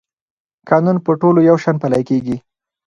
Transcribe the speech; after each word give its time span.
قانون 0.69 0.97
په 1.05 1.11
ټولو 1.21 1.39
یو 1.49 1.57
شان 1.63 1.75
پلی 1.81 2.01
کېږي. 2.09 2.35